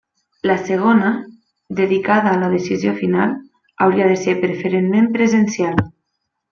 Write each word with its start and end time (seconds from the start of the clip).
La 0.41 0.53
segona, 0.69 1.11
dedicada 1.81 2.31
a 2.33 2.41
la 2.45 2.49
decisió 2.55 2.97
final, 3.03 3.37
hauria 3.87 4.11
de 4.15 4.19
ser 4.27 4.39
preferentment 4.45 5.15
presencial. 5.21 5.89